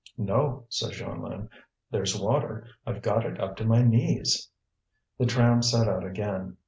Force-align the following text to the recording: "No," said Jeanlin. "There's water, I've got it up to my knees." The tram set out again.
"No," 0.17 0.65
said 0.67 0.93
Jeanlin. 0.93 1.47
"There's 1.91 2.19
water, 2.19 2.65
I've 2.87 3.03
got 3.03 3.23
it 3.23 3.39
up 3.39 3.55
to 3.57 3.65
my 3.65 3.83
knees." 3.83 4.49
The 5.19 5.27
tram 5.27 5.61
set 5.61 5.87
out 5.87 6.03
again. 6.03 6.57